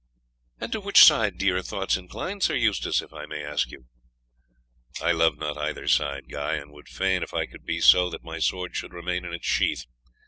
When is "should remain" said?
8.75-9.25